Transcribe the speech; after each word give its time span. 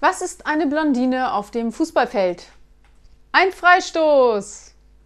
Was 0.00 0.22
ist 0.22 0.46
eine 0.46 0.68
Blondine 0.68 1.32
auf 1.32 1.50
dem 1.50 1.72
Fußballfeld? 1.72 2.44
Ein 3.32 3.50
Freistoß! 3.50 4.67